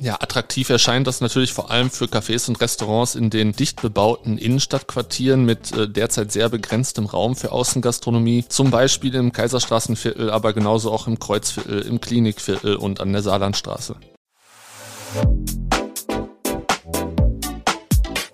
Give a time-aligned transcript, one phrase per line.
[0.00, 4.38] Ja, attraktiv erscheint das natürlich vor allem für Cafés und Restaurants in den dicht bebauten
[4.38, 10.90] Innenstadtquartieren mit äh, derzeit sehr begrenztem Raum für Außengastronomie, zum Beispiel im Kaiserstraßenviertel, aber genauso
[10.90, 13.96] auch im Kreuzviertel, im Klinikviertel und an der Saarlandstraße.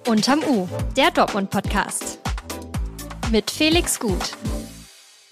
[0.06, 0.66] Unterm U,
[0.96, 2.18] der Dortmund-Podcast.
[3.30, 4.36] Mit Felix Gut.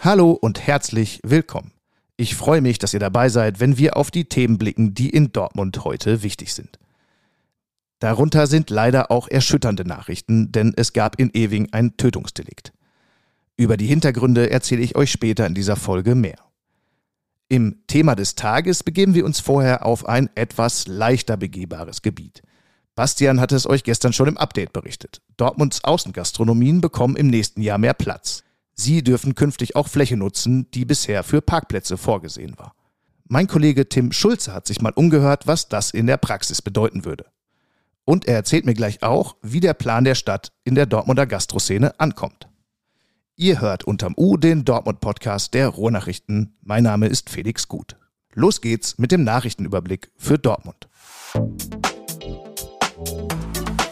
[0.01, 1.78] Hallo und herzlich willkommen.
[2.21, 5.31] Ich freue mich, dass ihr dabei seid, wenn wir auf die Themen blicken, die in
[5.31, 6.77] Dortmund heute wichtig sind.
[8.01, 12.73] Darunter sind leider auch erschütternde Nachrichten, denn es gab in Ewing ein Tötungsdelikt.
[13.57, 16.39] Über die Hintergründe erzähle ich euch später in dieser Folge mehr.
[17.49, 22.43] Im Thema des Tages begeben wir uns vorher auf ein etwas leichter begehbares Gebiet.
[22.97, 25.23] Bastian hatte es euch gestern schon im Update berichtet.
[25.37, 28.43] Dortmunds Außengastronomien bekommen im nächsten Jahr mehr Platz.
[28.81, 32.77] Sie dürfen künftig auch Fläche nutzen, die bisher für Parkplätze vorgesehen war.
[33.27, 37.27] Mein Kollege Tim Schulze hat sich mal umgehört, was das in der Praxis bedeuten würde.
[38.05, 41.99] Und er erzählt mir gleich auch, wie der Plan der Stadt in der Dortmunder Gastroszene
[41.99, 42.49] ankommt.
[43.35, 46.57] Ihr hört unterm U den Dortmund-Podcast der Ruhrnachrichten.
[46.63, 47.97] Mein Name ist Felix Gut.
[48.33, 50.89] Los geht's mit dem Nachrichtenüberblick für Dortmund.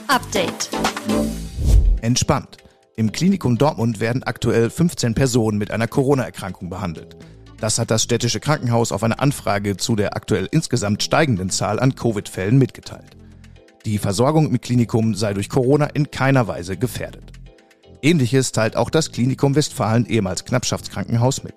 [0.06, 0.70] Update.
[2.02, 2.58] Entspannt.
[2.98, 7.14] Im Klinikum Dortmund werden aktuell 15 Personen mit einer Corona-Erkrankung behandelt.
[7.60, 11.94] Das hat das städtische Krankenhaus auf eine Anfrage zu der aktuell insgesamt steigenden Zahl an
[11.94, 13.18] Covid-Fällen mitgeteilt.
[13.84, 17.32] Die Versorgung im Klinikum sei durch Corona in keiner Weise gefährdet.
[18.00, 21.54] Ähnliches teilt auch das Klinikum Westfalen ehemals Knappschaftskrankenhaus mit.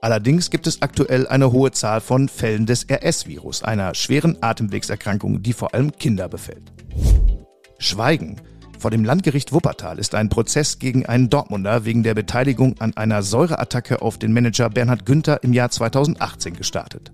[0.00, 5.52] Allerdings gibt es aktuell eine hohe Zahl von Fällen des RS-Virus, einer schweren Atemwegserkrankung, die
[5.52, 6.72] vor allem Kinder befällt.
[7.78, 8.36] Schweigen.
[8.80, 13.22] Vor dem Landgericht Wuppertal ist ein Prozess gegen einen Dortmunder wegen der Beteiligung an einer
[13.22, 17.12] Säureattacke auf den Manager Bernhard Günther im Jahr 2018 gestartet.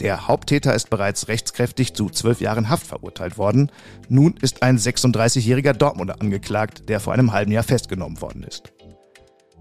[0.00, 3.70] Der Haupttäter ist bereits rechtskräftig zu zwölf Jahren Haft verurteilt worden.
[4.08, 8.72] Nun ist ein 36-jähriger Dortmunder angeklagt, der vor einem halben Jahr festgenommen worden ist.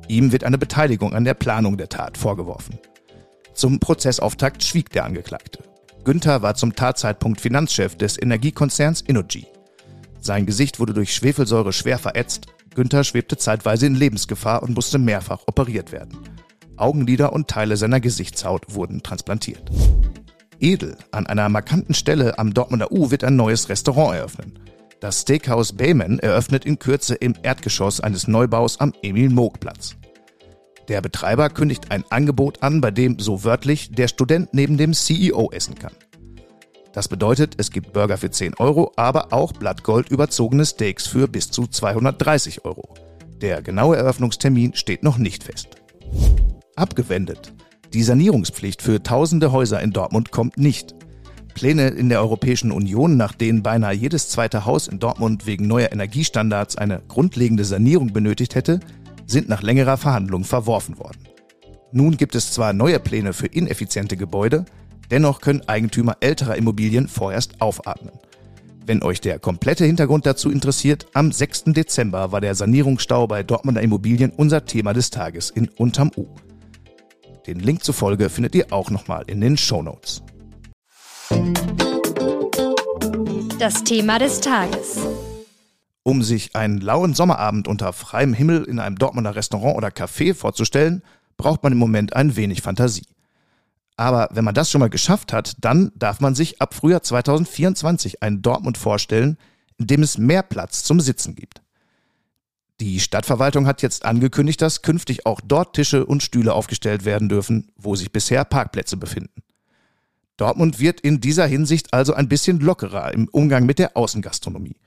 [0.08, 2.80] Ihm wird eine Beteiligung an der Planung der Tat vorgeworfen.
[3.54, 5.66] Zum Prozessauftakt schwieg der Angeklagte.
[6.06, 9.48] Günther war zum Tatzeitpunkt Finanzchef des Energiekonzerns Innogy.
[10.20, 12.48] Sein Gesicht wurde durch Schwefelsäure schwer verätzt.
[12.76, 16.18] Günther schwebte zeitweise in Lebensgefahr und musste mehrfach operiert werden.
[16.78, 19.70] Augenlider und Teile seiner Gesichtshaut wurden transplantiert.
[20.60, 24.60] Edel, an einer markanten Stelle am Dortmunder U wird ein neues Restaurant eröffnen.
[25.00, 29.96] Das Steakhouse Bayman eröffnet in Kürze im Erdgeschoss eines Neubaus am Emil-Moog-Platz.
[30.90, 35.52] Der Betreiber kündigt ein Angebot an, bei dem so wörtlich der Student neben dem CEO
[35.52, 35.94] essen kann.
[36.94, 41.52] Das bedeutet, es gibt Burger für 10 Euro, aber auch Blattgold überzogene Steaks für bis
[41.52, 42.96] zu 230 Euro.
[43.42, 45.70] Der genaue Eröffnungstermin steht noch nicht fest.
[46.76, 47.54] Abgewendet.
[47.94, 50.96] Die Sanierungspflicht für tausende Häuser in Dortmund kommt nicht.
[51.54, 55.92] Pläne in der Europäischen Union, nach denen beinahe jedes zweite Haus in Dortmund wegen neuer
[55.92, 58.80] Energiestandards eine grundlegende Sanierung benötigt hätte,
[59.26, 61.28] sind nach längerer Verhandlung verworfen worden.
[61.92, 64.66] Nun gibt es zwar neue Pläne für ineffiziente Gebäude,
[65.12, 68.14] Dennoch können Eigentümer älterer Immobilien vorerst aufatmen.
[68.86, 71.66] Wenn euch der komplette Hintergrund dazu interessiert, am 6.
[71.66, 76.26] Dezember war der Sanierungsstau bei Dortmunder Immobilien unser Thema des Tages in Unterm U.
[77.46, 80.24] Den Link zur Folge findet ihr auch nochmal in den Show Notes.
[83.60, 85.00] Das Thema des Tages.
[86.04, 91.04] Um sich einen lauen Sommerabend unter freiem Himmel in einem Dortmunder Restaurant oder Café vorzustellen,
[91.38, 93.06] braucht man im Moment ein wenig Fantasie.
[94.00, 98.24] Aber wenn man das schon mal geschafft hat, dann darf man sich ab Frühjahr 2024
[98.24, 99.38] einen Dortmund vorstellen,
[99.78, 101.62] in dem es mehr Platz zum Sitzen gibt.
[102.80, 107.74] Die Stadtverwaltung hat jetzt angekündigt, dass künftig auch dort Tische und Stühle aufgestellt werden dürfen,
[107.76, 109.44] wo sich bisher Parkplätze befinden.
[110.38, 114.78] Dortmund wird in dieser Hinsicht also ein bisschen lockerer im Umgang mit der Außengastronomie.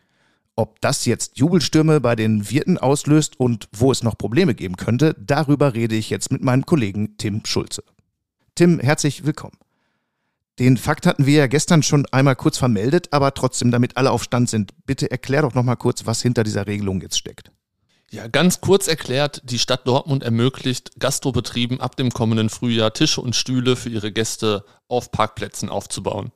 [0.56, 5.14] Ob das jetzt Jubelstürme bei den Wirten auslöst und wo es noch Probleme geben könnte,
[5.20, 7.84] darüber rede ich jetzt mit meinem Kollegen Tim Schulze.
[8.54, 9.56] Tim, herzlich willkommen.
[10.58, 14.24] Den Fakt hatten wir ja gestern schon einmal kurz vermeldet, aber trotzdem, damit alle auf
[14.24, 17.50] Stand sind, bitte erklär doch noch mal kurz, was hinter dieser Regelung jetzt steckt.
[18.10, 23.34] Ja, ganz kurz erklärt, die Stadt Dortmund ermöglicht Gastrobetrieben ab dem kommenden Frühjahr Tische und
[23.34, 26.30] Stühle für ihre Gäste auf Parkplätzen aufzubauen.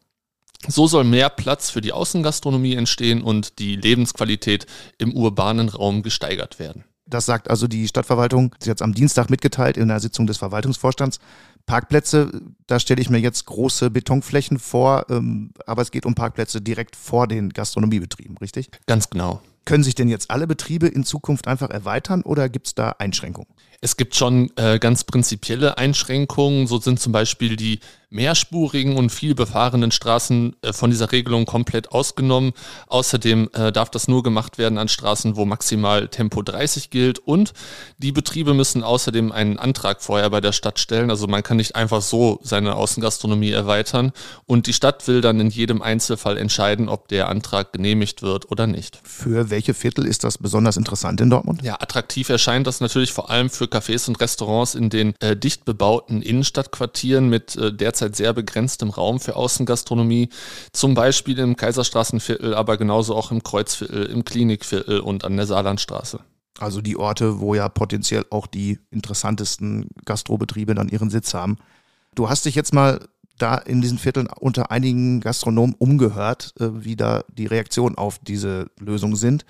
[0.67, 6.59] So soll mehr Platz für die Außengastronomie entstehen und die Lebensqualität im urbanen Raum gesteigert
[6.59, 6.85] werden.
[7.05, 10.39] Das sagt also die Stadtverwaltung, sie hat es am Dienstag mitgeteilt in der Sitzung des
[10.39, 11.21] Verwaltungsvorstands.
[11.67, 16.61] Parkplätze, da stelle ich mir jetzt große Betonflächen vor, ähm, aber es geht um Parkplätze
[16.61, 18.71] direkt vor den Gastronomiebetrieben, richtig?
[18.87, 19.43] Ganz genau.
[19.65, 23.49] Können sich denn jetzt alle Betriebe in Zukunft einfach erweitern oder gibt es da Einschränkungen?
[23.81, 26.67] Es gibt schon äh, ganz prinzipielle Einschränkungen.
[26.67, 31.93] So sind zum Beispiel die mehrspurigen und viel befahrenen Straßen äh, von dieser Regelung komplett
[31.93, 32.53] ausgenommen.
[32.87, 37.19] Außerdem äh, darf das nur gemacht werden an Straßen, wo maximal Tempo 30 gilt.
[37.19, 37.53] Und
[37.99, 41.11] die Betriebe müssen außerdem einen Antrag vorher bei der Stadt stellen.
[41.11, 44.13] Also man kann nicht einfach so seine Außengastronomie erweitern.
[44.47, 48.67] Und die Stadt will dann in jedem Einzelfall entscheiden, ob der Antrag genehmigt wird oder
[48.67, 49.01] nicht.
[49.03, 51.63] Für welche Viertel ist das besonders interessant in Dortmund?
[51.63, 55.65] Ja, attraktiv erscheint das natürlich vor allem für Cafés und Restaurants in den äh, dicht
[55.65, 60.29] bebauten Innenstadtquartieren mit äh, derzeit sehr begrenztem Raum für Außengastronomie,
[60.73, 66.21] zum Beispiel im Kaiserstraßenviertel, aber genauso auch im Kreuzviertel, im Klinikviertel und an der Saarlandstraße.
[66.59, 71.59] Also die Orte, wo ja potenziell auch die interessantesten Gastrobetriebe dann ihren Sitz haben.
[72.15, 73.07] Du hast dich jetzt mal
[73.39, 78.71] da in diesen Vierteln unter einigen Gastronomen umgehört, äh, wie da die Reaktionen auf diese
[78.79, 79.45] Lösung sind.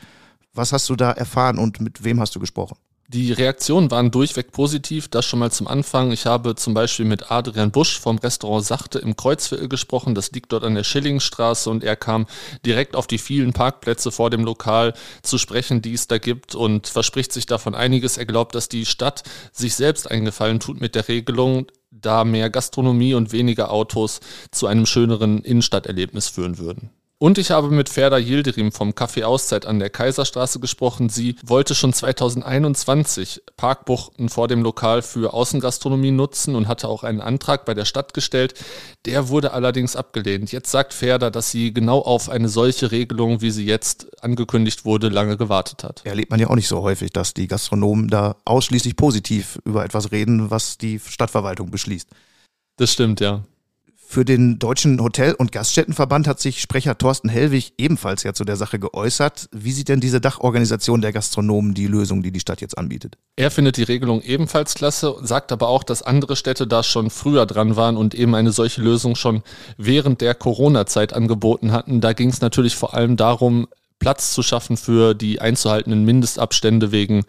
[0.53, 2.77] Was hast du da erfahren und mit wem hast du gesprochen?
[3.09, 6.11] Die Reaktionen waren durchweg positiv, das schon mal zum Anfang.
[6.11, 10.17] Ich habe zum Beispiel mit Adrian Busch vom Restaurant Sachte im Kreuzviertel gesprochen.
[10.17, 12.27] Das liegt dort an der Schillingstraße und er kam
[12.65, 14.93] direkt auf die vielen Parkplätze vor dem Lokal
[15.23, 18.17] zu sprechen, die es da gibt und verspricht sich davon einiges.
[18.17, 19.23] Er glaubt, dass die Stadt
[19.53, 24.19] sich selbst eingefallen tut mit der Regelung, da mehr Gastronomie und weniger Autos
[24.51, 26.91] zu einem schöneren Innenstadterlebnis führen würden.
[27.19, 31.09] Und ich habe mit Ferda Yildirim vom Café Auszeit an der Kaiserstraße gesprochen.
[31.09, 37.23] Sie wollte schon 2021 Parkbuchten vor dem Lokal für Außengastronomie nutzen und hatte auch einen
[37.23, 38.53] Antrag bei der Stadt gestellt.
[39.07, 40.53] Der wurde allerdings abgelehnt.
[40.53, 45.09] Jetzt sagt Ferda, dass sie genau auf eine solche Regelung, wie sie jetzt angekündigt wurde,
[45.09, 46.03] lange gewartet hat.
[46.05, 50.13] Erlebt man ja auch nicht so häufig, dass die Gastronomen da ausschließlich positiv über etwas
[50.13, 52.11] reden, was die Stadtverwaltung beschließt.
[52.77, 53.43] Das stimmt, ja.
[54.09, 58.57] Für den Deutschen Hotel- und Gaststättenverband hat sich Sprecher Thorsten Hellwig ebenfalls ja zu der
[58.57, 59.49] Sache geäußert.
[59.53, 63.19] Wie sieht denn diese Dachorganisation der Gastronomen die Lösung, die die Stadt jetzt anbietet?
[63.35, 67.47] Er findet die Regelung ebenfalls klasse, sagt aber auch, dass andere Städte da schon früher
[67.47, 69.43] dran waren und eben eine solche Lösung schon
[69.77, 72.01] während der Corona-Zeit angeboten hatten.
[72.01, 73.67] Da ging es natürlich vor allem darum,
[73.99, 77.25] Platz zu schaffen für die einzuhaltenden Mindestabstände wegen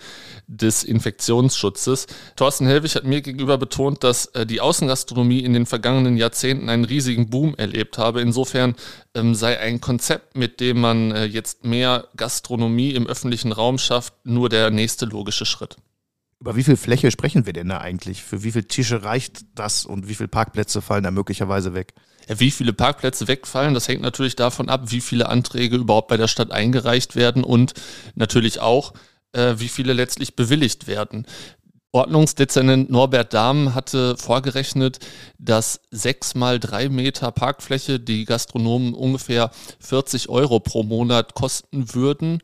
[0.48, 2.08] des Infektionsschutzes.
[2.36, 6.86] Thorsten Helwig hat mir gegenüber betont, dass äh, die Außengastronomie in den vergangenen Jahrzehnten einen
[6.86, 8.22] riesigen Boom erlebt habe.
[8.22, 8.76] Insofern
[9.16, 14.14] ähm, sei ein Konzept, mit dem man äh, jetzt mehr Gastronomie im öffentlichen Raum schafft,
[14.24, 15.78] nur der nächste logische Schritt.
[16.40, 18.22] Über wie viel Fläche sprechen wir denn da eigentlich?
[18.22, 21.94] Für wie viele Tische reicht das und wie viele Parkplätze fallen da möglicherweise weg?
[22.28, 26.28] Wie viele Parkplätze wegfallen, das hängt natürlich davon ab, wie viele Anträge überhaupt bei der
[26.28, 27.74] Stadt eingereicht werden und
[28.16, 28.94] natürlich auch,
[29.32, 31.26] äh, wie viele letztlich bewilligt werden.
[31.94, 35.00] Ordnungsdezernent Norbert Dahm hatte vorgerechnet,
[35.40, 42.42] dass sechs mal drei Meter Parkfläche die Gastronomen ungefähr 40 Euro pro Monat kosten würden.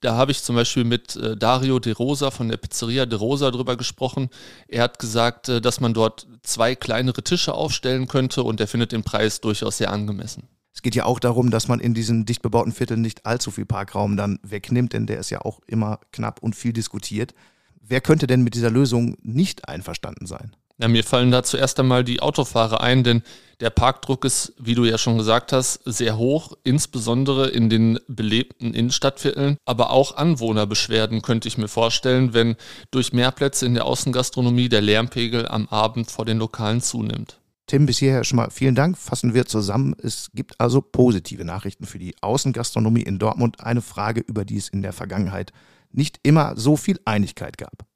[0.00, 3.50] Da habe ich zum Beispiel mit äh, Dario De Rosa von der Pizzeria De Rosa
[3.50, 4.28] drüber gesprochen.
[4.68, 8.92] Er hat gesagt, äh, dass man dort zwei kleinere Tische aufstellen könnte und er findet
[8.92, 10.48] den Preis durchaus sehr angemessen.
[10.74, 13.64] Es geht ja auch darum, dass man in diesen dicht bebauten Vierteln nicht allzu viel
[13.64, 17.32] Parkraum dann wegnimmt, denn der ist ja auch immer knapp und viel diskutiert.
[17.80, 20.54] Wer könnte denn mit dieser Lösung nicht einverstanden sein?
[20.78, 23.22] Ja, mir fallen da zuerst einmal die Autofahrer ein, denn
[23.60, 28.74] der Parkdruck ist, wie du ja schon gesagt hast, sehr hoch, insbesondere in den belebten
[28.74, 29.56] Innenstadtvierteln.
[29.64, 32.56] Aber auch Anwohnerbeschwerden könnte ich mir vorstellen, wenn
[32.90, 37.40] durch mehr Plätze in der Außengastronomie der Lärmpegel am Abend vor den Lokalen zunimmt.
[37.66, 38.98] Tim, bis hierher schon mal vielen Dank.
[38.98, 39.96] Fassen wir zusammen.
[40.00, 43.60] Es gibt also positive Nachrichten für die Außengastronomie in Dortmund.
[43.60, 45.52] Eine Frage, über die es in der Vergangenheit
[45.90, 47.86] nicht immer so viel Einigkeit gab.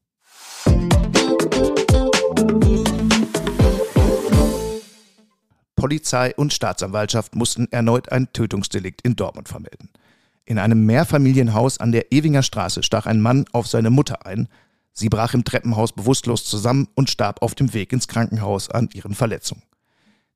[5.81, 9.89] Polizei und Staatsanwaltschaft mussten erneut ein Tötungsdelikt in Dortmund vermelden.
[10.45, 14.49] In einem Mehrfamilienhaus an der Ewinger Straße stach ein Mann auf seine Mutter ein.
[14.93, 19.15] Sie brach im Treppenhaus bewusstlos zusammen und starb auf dem Weg ins Krankenhaus an ihren
[19.15, 19.63] Verletzungen.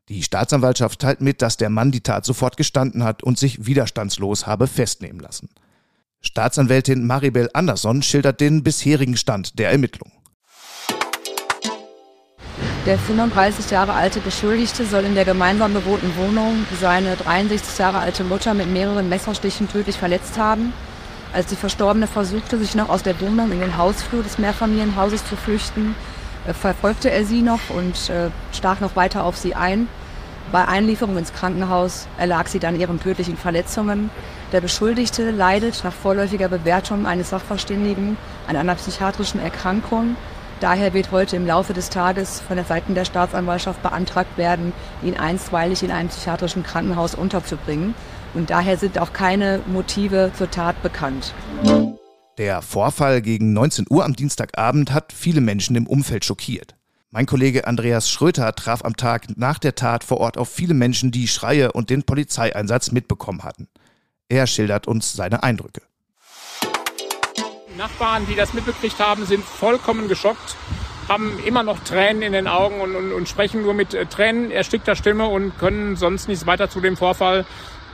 [0.09, 4.47] Die Staatsanwaltschaft teilt mit, dass der Mann die Tat sofort gestanden hat und sich widerstandslos
[4.47, 5.51] habe festnehmen lassen.
[6.21, 10.14] Staatsanwältin Maribel Andersson schildert den bisherigen Stand der Ermittlungen.
[12.87, 18.25] Der 35 Jahre alte Beschuldigte soll in der gemeinsam bewohnten Wohnung seine 63 Jahre alte
[18.25, 20.75] Mutter mit mehreren Messerstichen tödlich verletzt haben.
[21.33, 25.35] Als die Verstorbene versuchte, sich noch aus der Wohnung in den Hausflur des Mehrfamilienhauses zu
[25.35, 25.95] flüchten,
[26.47, 29.89] äh, verfolgte er sie noch und äh, stach noch weiter auf sie ein.
[30.53, 34.11] Bei Einlieferung ins Krankenhaus erlag sie dann ihren tödlichen Verletzungen.
[34.53, 40.17] Der Beschuldigte leidet nach vorläufiger Bewertung eines Sachverständigen an einer psychiatrischen Erkrankung
[40.65, 45.15] daher wird heute im Laufe des Tages von der Seite der Staatsanwaltschaft beantragt werden, ihn
[45.15, 47.95] einstweilig in einem psychiatrischen Krankenhaus unterzubringen.
[48.33, 51.35] Und daher sind auch keine Motive zur Tat bekannt.
[52.39, 56.75] Der Vorfall gegen 19 Uhr am Dienstagabend hat viele Menschen im Umfeld schockiert.
[57.11, 61.11] Mein Kollege Andreas Schröter traf am Tag nach der Tat vor Ort auf viele Menschen,
[61.11, 63.69] die Schreie und den Polizeieinsatz mitbekommen hatten.
[64.31, 65.83] Er schildert uns seine Eindrücke.
[67.77, 70.57] Nachbarn, die das mitbekriegt haben, sind vollkommen geschockt,
[71.09, 74.51] haben immer noch Tränen in den Augen und, und, und sprechen nur mit äh, Tränen
[74.51, 77.45] erstickter Stimme und können sonst nichts weiter zu dem Vorfall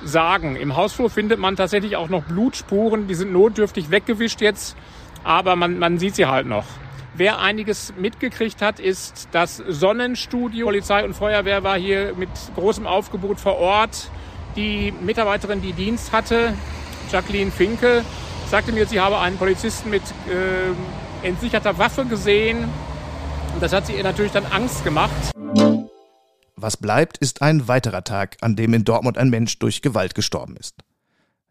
[0.04, 0.56] sagen.
[0.56, 4.76] Im Hausflur findet man tatsächlich auch noch Blutspuren, die sind notdürftig weggewischt jetzt,
[5.24, 6.64] aber man, man sieht sie halt noch.
[7.14, 10.66] Wer einiges mitgekriegt hat, ist das Sonnenstudio.
[10.66, 14.10] Polizei und Feuerwehr war hier mit großem Aufgebot vor Ort.
[14.56, 16.54] Die Mitarbeiterin, die Dienst hatte,
[17.10, 18.04] Jacqueline Finke,
[18.50, 22.64] sagte mir, sie habe einen Polizisten mit äh, entsicherter Waffe gesehen.
[23.54, 25.14] Und das hat sie ihr natürlich dann Angst gemacht.
[26.56, 30.56] Was bleibt, ist ein weiterer Tag, an dem in Dortmund ein Mensch durch Gewalt gestorben
[30.56, 30.74] ist.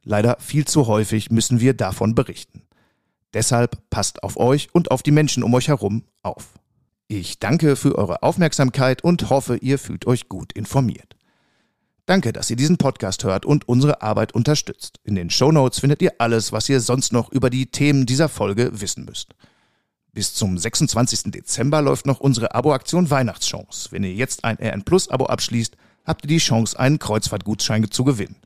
[0.03, 2.63] Leider viel zu häufig müssen wir davon berichten.
[3.34, 6.50] Deshalb passt auf euch und auf die Menschen um euch herum auf.
[7.08, 11.15] Ich danke für eure Aufmerksamkeit und hoffe, ihr fühlt euch gut informiert.
[12.10, 15.00] Danke, dass ihr diesen Podcast hört und unsere Arbeit unterstützt.
[15.04, 18.30] In den Show Notes findet ihr alles, was ihr sonst noch über die Themen dieser
[18.30, 19.36] Folge wissen müsst.
[20.12, 21.32] Bis zum 26.
[21.32, 23.92] Dezember läuft noch unsere Abo-Aktion Weihnachtschance.
[23.92, 28.04] Wenn ihr jetzt ein RN Plus Abo abschließt, habt ihr die Chance, einen Kreuzfahrtgutschein zu
[28.04, 28.38] gewinnen.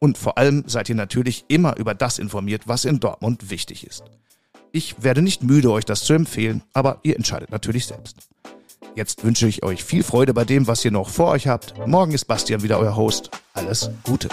[0.00, 4.02] Und vor allem seid ihr natürlich immer über das informiert, was in Dortmund wichtig ist.
[4.72, 8.31] Ich werde nicht müde, euch das zu empfehlen, aber ihr entscheidet natürlich selbst.
[8.94, 11.74] Jetzt wünsche ich euch viel Freude bei dem, was ihr noch vor euch habt.
[11.86, 13.30] Morgen ist Bastian wieder euer Host.
[13.54, 14.28] Alles Gute.